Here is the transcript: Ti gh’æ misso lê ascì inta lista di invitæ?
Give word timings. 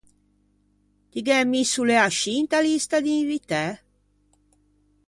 Ti 1.09 1.19
gh’æ 1.25 1.37
misso 1.51 1.81
lê 1.89 1.97
ascì 2.07 2.31
inta 2.41 2.59
lista 2.65 2.97
di 3.05 3.11
invitæ? 3.21 3.63